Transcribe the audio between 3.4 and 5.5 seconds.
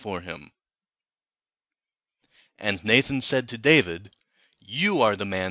to David: 'Thou art the man.